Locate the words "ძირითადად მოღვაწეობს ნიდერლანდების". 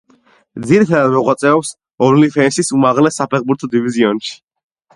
0.69-2.73